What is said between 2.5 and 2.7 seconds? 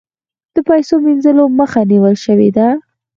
ده؟